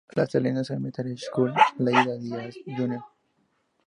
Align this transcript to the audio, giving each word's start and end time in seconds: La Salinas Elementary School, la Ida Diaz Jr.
La 0.15 0.25
Salinas 0.25 0.69
Elementary 0.71 1.15
School, 1.15 1.53
la 1.77 1.91
Ida 1.91 2.17
Diaz 2.17 2.55
Jr. 2.65 3.03